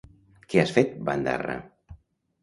¿Què 0.53 0.61
has 0.61 0.71
fet, 0.77 0.95
bandarra? 1.09 1.59